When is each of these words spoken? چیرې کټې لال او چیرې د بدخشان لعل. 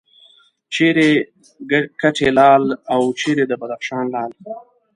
چیرې 0.73 1.11
کټې 2.01 2.29
لال 2.37 2.63
او 2.93 3.01
چیرې 3.19 3.43
د 3.47 3.53
بدخشان 3.61 4.03
لعل. 4.13 4.31